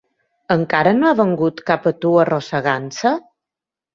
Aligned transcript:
Encara 0.53 0.93
no 1.01 1.09
ha 1.09 1.17
vingut 1.19 1.61
cap 1.69 1.85
a 1.91 1.95
tu 2.05 2.13
arrossegant-se? 2.23 3.15